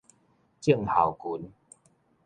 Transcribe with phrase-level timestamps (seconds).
[0.59, 1.53] 症候群